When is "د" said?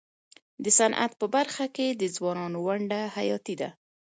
0.63-0.65, 2.01-2.03